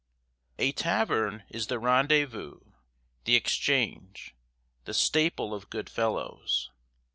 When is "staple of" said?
4.95-5.69